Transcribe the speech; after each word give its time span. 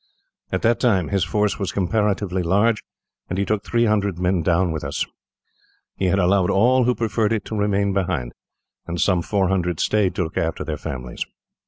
At 0.51 0.63
that 0.63 0.79
time, 0.79 1.09
his 1.09 1.23
force 1.23 1.59
was 1.59 1.71
comparatively 1.71 2.41
large, 2.41 2.81
and 3.29 3.37
he 3.37 3.45
took 3.45 3.63
three 3.63 3.85
hundred 3.85 4.17
men 4.17 4.41
down 4.41 4.71
with 4.71 4.83
us. 4.83 5.05
He 5.95 6.05
had 6.05 6.17
allowed 6.17 6.49
all 6.49 6.85
who 6.85 6.95
preferred 6.95 7.31
it 7.31 7.45
to 7.45 7.55
remain 7.55 7.93
behind; 7.93 8.33
and 8.87 8.99
some 8.99 9.21
four 9.21 9.49
hundred 9.49 9.79
stayed 9.79 10.15
to 10.15 10.23
look 10.23 10.37
after 10.37 10.63
their 10.63 10.75
families. 10.77 11.23